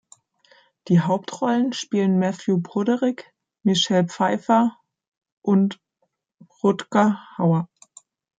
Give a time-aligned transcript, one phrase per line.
[0.87, 4.79] Die Hauptrollen spielen Matthew Broderick, Michelle Pfeiffer
[5.43, 5.79] und
[6.63, 7.69] Rutger Hauer.